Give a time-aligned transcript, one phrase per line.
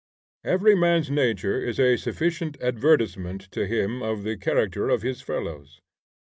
[0.43, 5.79] Every man's nature is a sufficient advertisement to him of the character of his fellows.